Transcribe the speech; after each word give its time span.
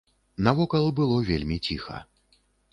Навокал 0.47 0.87
было 1.01 1.17
вельмі 1.29 1.61
ціха. 1.69 2.03